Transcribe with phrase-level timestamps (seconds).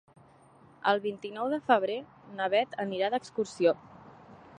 [0.91, 1.97] El vint-i-nou de febrer
[2.39, 3.75] na Bet anirà d'excursió.